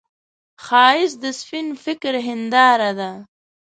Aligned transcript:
ښایست 0.65 1.17
د 1.23 1.25
سپين 1.39 1.67
فکر 1.83 2.13
هنداره 2.27 2.91
ده 2.99 3.11